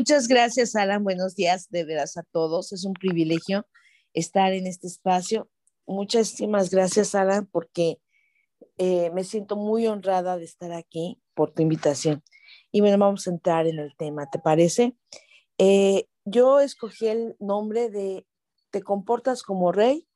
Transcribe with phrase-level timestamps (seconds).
[0.00, 1.04] Muchas gracias, Alan.
[1.04, 2.72] Buenos días, de veras a todos.
[2.72, 3.66] Es un privilegio
[4.14, 5.50] estar en este espacio.
[5.86, 8.00] Muchísimas gracias, Alan, porque
[8.78, 12.24] eh, me siento muy honrada de estar aquí por tu invitación.
[12.72, 14.96] Y bueno, vamos a entrar en el tema, ¿te parece?
[15.58, 18.26] Eh, yo escogí el nombre de
[18.70, 20.08] ¿Te comportas como rey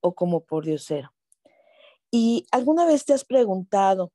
[0.00, 1.12] o como por diosero?
[2.12, 4.12] ¿Y alguna vez te has preguntado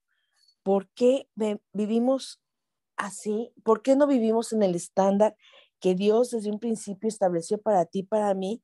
[0.63, 1.27] por qué
[1.73, 2.39] vivimos
[2.97, 3.53] así?
[3.63, 5.35] ¿Por qué no vivimos en el estándar
[5.79, 8.61] que Dios desde un principio estableció para ti, para mí?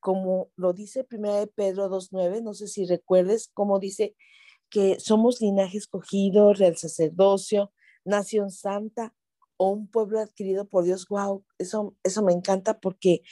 [0.00, 4.14] Como lo dice 1 de Pedro 2.9, no sé si recuerdes cómo dice
[4.68, 7.72] que somos linaje escogido, real sacerdocio,
[8.04, 9.14] nación santa
[9.56, 11.06] o un pueblo adquirido por Dios.
[11.08, 13.22] Wow, eso, eso me encanta porque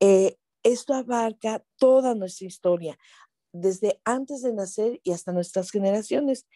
[0.00, 2.98] eh, esto abarca toda nuestra historia,
[3.52, 6.46] desde antes de nacer y hasta nuestras generaciones.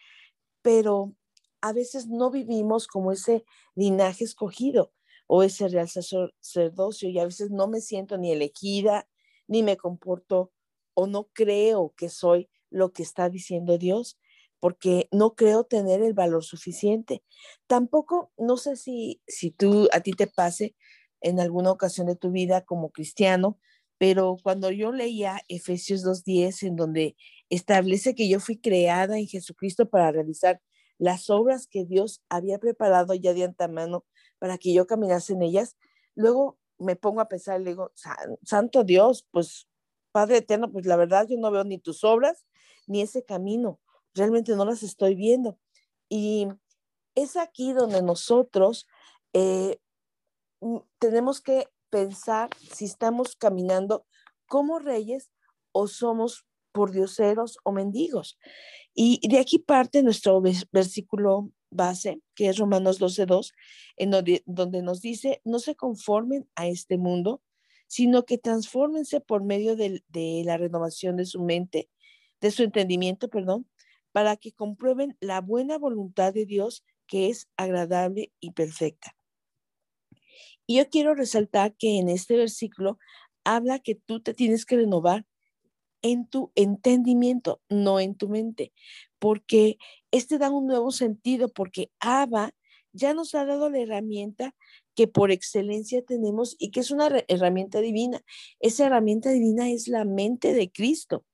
[0.61, 1.13] Pero
[1.61, 3.43] a veces no vivimos como ese
[3.75, 4.93] linaje escogido
[5.27, 9.07] o ese real sacerdocio y a veces no me siento ni elegida,
[9.47, 10.51] ni me comporto
[10.93, 14.17] o no creo que soy lo que está diciendo Dios,
[14.59, 17.23] porque no creo tener el valor suficiente.
[17.67, 20.75] Tampoco, no sé si, si tú, a ti te pase
[21.21, 23.59] en alguna ocasión de tu vida como cristiano,
[23.97, 27.15] pero cuando yo leía Efesios 2.10, en donde
[27.49, 30.61] establece que yo fui creada en Jesucristo para realizar
[30.97, 34.05] las obras que Dios había preparado ya de antemano
[34.39, 35.75] para que yo caminase en ellas,
[36.15, 37.91] luego me pongo a pensar, le digo,
[38.43, 39.67] Santo Dios, pues
[40.11, 42.45] Padre eterno, pues la verdad yo no veo ni tus obras
[42.87, 43.79] ni ese camino,
[44.13, 45.59] realmente no las estoy viendo.
[46.09, 46.47] Y
[47.15, 48.87] es aquí donde nosotros
[49.33, 49.79] eh,
[50.99, 54.05] tenemos que pensar si estamos caminando
[54.47, 55.29] como reyes
[55.71, 58.37] o somos por dioseros o mendigos.
[58.93, 63.53] Y de aquí parte nuestro versículo base, que es Romanos 12.2,
[63.97, 67.41] en donde, donde nos dice, no se conformen a este mundo,
[67.87, 71.89] sino que transfórmense por medio de, de la renovación de su mente,
[72.41, 73.69] de su entendimiento, perdón,
[74.11, 79.15] para que comprueben la buena voluntad de Dios que es agradable y perfecta.
[80.65, 82.99] Y yo quiero resaltar que en este versículo
[83.45, 85.25] habla que tú te tienes que renovar
[86.01, 88.73] en tu entendimiento, no en tu mente,
[89.19, 89.77] porque
[90.11, 92.51] este da un nuevo sentido, porque Abba
[92.93, 94.55] ya nos ha dado la herramienta
[94.95, 98.23] que por excelencia tenemos y que es una herramienta divina.
[98.59, 101.25] Esa herramienta divina es la mente de Cristo.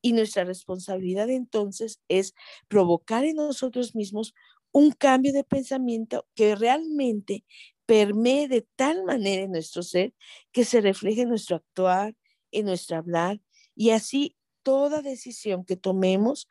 [0.00, 2.34] Y nuestra responsabilidad entonces es
[2.68, 4.34] provocar en nosotros mismos
[4.72, 7.44] un cambio de pensamiento que realmente
[7.86, 10.14] permee de tal manera en nuestro ser
[10.50, 12.16] que se refleje en nuestro actuar,
[12.50, 13.40] en nuestro hablar,
[13.74, 16.48] y así toda decisión que tomemos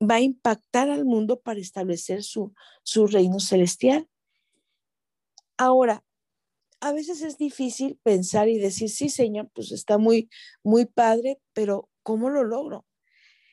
[0.00, 4.08] va a impactar al mundo para establecer su, su reino celestial.
[5.56, 6.04] Ahora,
[6.80, 10.28] a veces es difícil pensar y decir, sí, Señor, pues está muy,
[10.62, 12.86] muy padre, pero ¿cómo lo logro?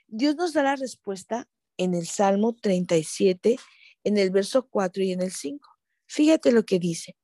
[0.08, 1.48] Dios nos da la respuesta
[1.78, 3.58] en el Salmo 37,
[4.04, 5.70] en el verso 4 y en el 5.
[6.08, 7.16] Fíjate lo que dice.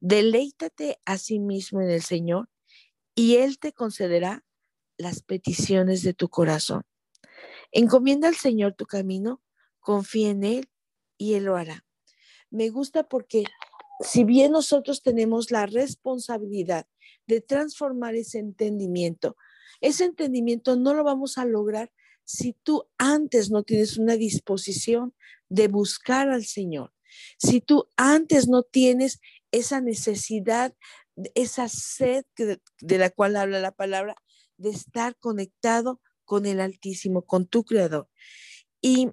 [0.00, 2.48] Deleítate a sí mismo en el Señor
[3.14, 4.44] y Él te concederá
[5.02, 6.82] las peticiones de tu corazón.
[7.72, 9.42] Encomienda al Señor tu camino,
[9.80, 10.70] confía en Él
[11.16, 11.84] y Él lo hará.
[12.50, 13.44] Me gusta porque
[14.00, 16.86] si bien nosotros tenemos la responsabilidad
[17.26, 19.36] de transformar ese entendimiento,
[19.80, 21.92] ese entendimiento no lo vamos a lograr
[22.24, 25.14] si tú antes no tienes una disposición
[25.48, 26.92] de buscar al Señor.
[27.38, 29.20] Si tú antes no tienes
[29.50, 30.74] esa necesidad,
[31.34, 34.16] esa sed de, la cual habla la palabra,
[34.62, 38.08] de estar conectado con el Altísimo, con tu Creador.
[38.80, 39.10] Y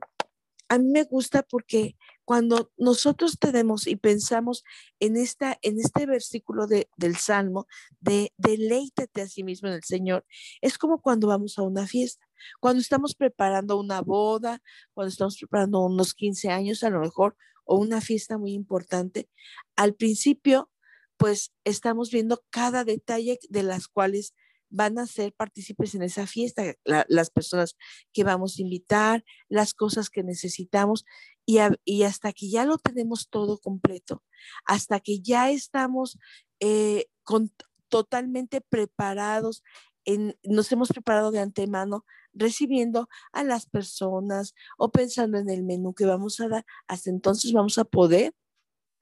[0.69, 4.63] a mí me gusta porque cuando nosotros tenemos y pensamos
[4.99, 7.67] en, esta, en este versículo del Salmo
[7.99, 10.25] de deleítate a sí mismo en el Señor,
[10.61, 12.27] es como cuando vamos a una fiesta,
[12.59, 14.61] cuando estamos preparando una boda,
[14.93, 19.27] cuando estamos preparando unos 15 años a lo mejor, o una fiesta muy importante,
[19.75, 20.69] al principio,
[21.17, 24.35] pues estamos viendo cada detalle de las cuales
[24.69, 27.75] van a ser partícipes en esa fiesta, las personas
[28.13, 31.05] que vamos a invitar, las cosas que necesitamos
[31.45, 34.23] y, hasta que ya lo tenemos todo completo,
[34.65, 36.19] hasta que ya estamos
[36.59, 37.51] eh, con,
[37.89, 39.63] totalmente preparados,
[40.05, 45.93] en, nos hemos preparado de antemano recibiendo a las personas o pensando en el menú
[45.93, 48.33] que vamos a dar, hasta entonces vamos a poder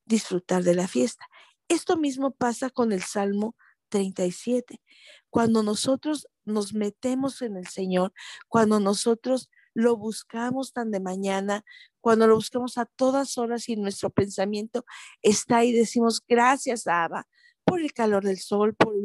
[0.05, 1.25] disfrutar de la fiesta.
[1.67, 3.55] Esto mismo pasa con el Salmo
[3.89, 4.81] 37.
[5.29, 8.13] Cuando nosotros nos metemos en el Señor,
[8.47, 11.63] cuando nosotros lo buscamos tan de mañana,
[12.01, 14.85] cuando lo buscamos a todas horas y nuestro pensamiento
[15.21, 17.27] está ahí, decimos, gracias, Abba,
[17.63, 18.95] por el calor del sol, por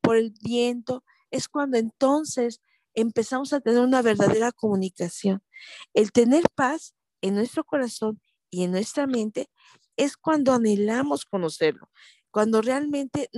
[0.00, 2.60] por el viento, es cuando entonces
[2.94, 5.42] empezamos a tener una verdadera comunicación.
[5.94, 9.48] El tener paz en nuestro corazón y en nuestra mente
[9.96, 11.90] es cuando anhelamos conocerlo,
[12.30, 13.28] cuando realmente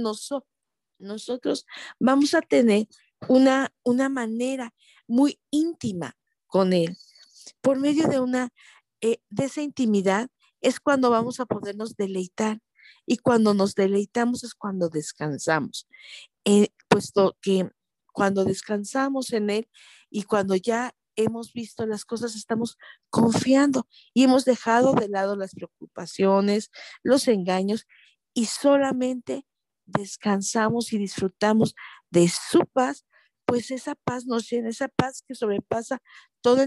[1.04, 1.66] nosotros
[1.98, 2.88] vamos a tener
[3.28, 4.74] una, una manera
[5.06, 6.16] muy íntima
[6.46, 6.96] con Él.
[7.60, 8.50] Por medio de, una,
[9.00, 10.28] eh, de esa intimidad
[10.60, 12.60] es cuando vamos a podernos deleitar
[13.06, 15.86] y cuando nos deleitamos es cuando descansamos,
[16.44, 17.70] eh, puesto que
[18.12, 19.68] cuando descansamos en Él
[20.10, 22.78] y cuando ya hemos visto las cosas, estamos
[23.10, 26.70] confiando y hemos dejado de lado las preocupaciones,
[27.02, 27.86] los engaños
[28.32, 29.46] y solamente
[29.86, 31.74] descansamos y disfrutamos
[32.10, 33.04] de su paz,
[33.44, 36.00] pues esa paz nos llena, esa paz que sobrepasa
[36.40, 36.64] todo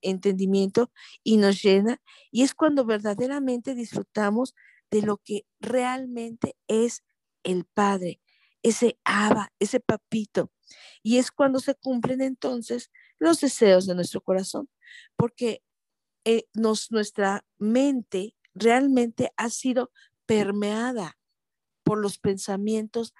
[0.00, 0.90] entendimiento
[1.22, 2.00] y nos llena.
[2.30, 4.54] Y es cuando verdaderamente disfrutamos
[4.90, 7.02] de lo que realmente es
[7.42, 8.20] el Padre,
[8.62, 10.52] ese aba, ese papito.
[11.02, 14.68] Y es cuando se cumplen entonces los deseos de nuestro corazón,
[15.16, 15.62] porque
[16.24, 19.90] eh, nos, nuestra mente realmente ha sido
[20.26, 21.18] permeada
[21.82, 23.14] por los pensamientos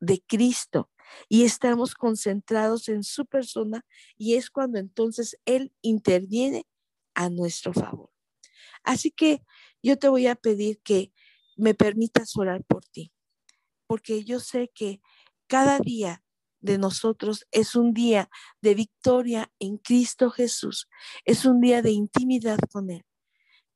[0.00, 0.90] de Cristo
[1.28, 3.84] y estamos concentrados en su persona
[4.16, 6.66] y es cuando entonces Él interviene
[7.14, 8.10] a nuestro favor.
[8.84, 9.42] Así que
[9.82, 11.12] yo te voy a pedir que
[11.56, 13.12] me permitas orar por ti,
[13.86, 15.00] porque yo sé que
[15.46, 16.22] cada día
[16.60, 18.30] de nosotros es un día
[18.60, 20.88] de victoria en Cristo Jesús,
[21.24, 23.04] es un día de intimidad con Él.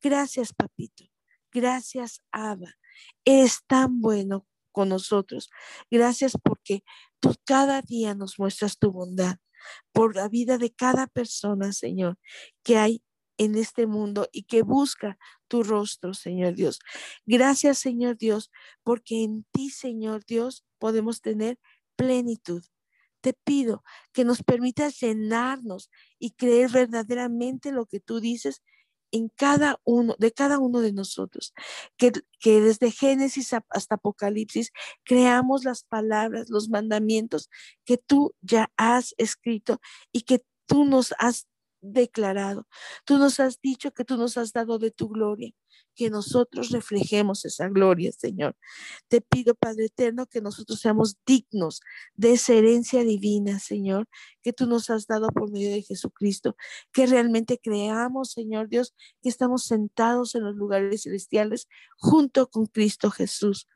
[0.01, 1.12] Gracias, papito.
[1.53, 2.75] Gracias, Abba.
[3.25, 5.51] Es tan bueno con nosotros.
[5.91, 6.83] Gracias porque
[7.21, 9.37] tú cada día nos muestras tu bondad
[9.93, 12.19] por la vida de cada persona, Señor,
[12.65, 13.03] que hay
[13.39, 15.19] en este mundo y que busca
[15.49, 16.79] tu rostro, Señor Dios.
[17.27, 18.51] Gracias, Señor Dios,
[18.83, 21.59] porque en ti, Señor Dios, podemos tener
[21.97, 22.65] plenitud.
[23.21, 28.63] Te pido que nos permitas llenarnos y creer verdaderamente lo que tú dices
[29.13, 31.55] en cada uno, de cada uno de nosotros,
[31.97, 34.73] que, que desde Génesis hasta Apocalipsis
[35.05, 37.49] creamos las palabras, los mandamientos
[37.85, 39.81] que tú ya has escrito
[40.11, 41.47] y que tú nos has
[41.83, 42.67] declarado.
[43.05, 45.53] Tú nos has dicho que tú nos has dado de tu gloria,
[45.95, 48.57] que nosotros reflejemos esa gloria, Señor.
[49.09, 51.81] Te pido, Padre Eterno, que nosotros seamos dignos
[52.15, 54.09] de esa herencia divina, Señor,
[54.43, 56.57] que tú nos has dado por medio de Jesucristo,
[56.93, 63.11] que realmente creamos, Señor Dios, que estamos sentados en los lugares celestiales junto con Cristo
[63.11, 63.69] Jesús.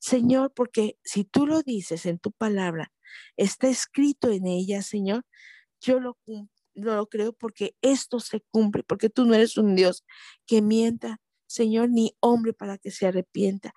[0.00, 2.90] Señor, porque si tú lo dices en tu palabra,
[3.36, 5.24] está escrito en ella, Señor,
[5.80, 6.18] yo lo
[6.74, 10.04] no lo creo porque esto se cumple, porque tú no eres un Dios
[10.46, 13.72] que mienta, Señor, ni hombre para que se arrepienta.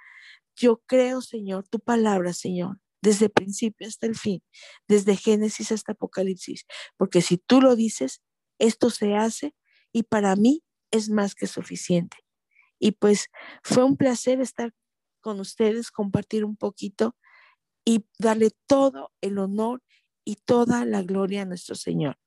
[0.56, 4.44] Yo creo, Señor, tu palabra, Señor, desde el principio hasta el fin,
[4.88, 6.66] desde Génesis hasta Apocalipsis,
[6.98, 8.22] porque si tú lo dices,
[8.60, 9.56] esto se hace
[9.92, 12.18] y para mí es más que suficiente.
[12.80, 13.30] Y pues
[13.64, 14.74] fue un placer estar
[15.22, 17.16] con ustedes, compartir un poquito
[17.86, 19.82] y darle todo el honor
[20.26, 22.18] y toda la gloria a nuestro Señor.